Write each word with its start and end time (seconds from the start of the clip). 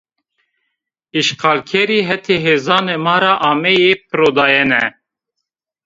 Îşxalkerî 1.19 1.99
hetê 2.09 2.37
hêzanê 2.45 2.97
ma 3.05 3.15
ra 3.23 3.33
ameyî 3.51 3.91
pirodayene 4.07 4.83